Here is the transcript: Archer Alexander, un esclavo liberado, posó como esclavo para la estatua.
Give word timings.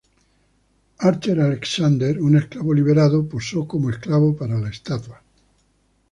Archer 1.07 1.37
Alexander, 1.39 2.17
un 2.23 2.35
esclavo 2.35 2.73
liberado, 2.73 3.29
posó 3.29 3.67
como 3.67 3.91
esclavo 3.91 4.35
para 4.35 4.57
la 4.57 4.69
estatua. 4.69 5.21